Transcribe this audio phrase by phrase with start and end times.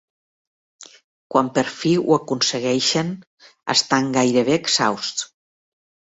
[1.33, 3.11] Quan per fi ho aconsegueixen,
[3.73, 5.29] estan gairebé exhausts.